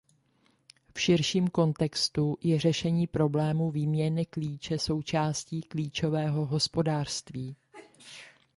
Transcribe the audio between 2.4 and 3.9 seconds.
je řešení problému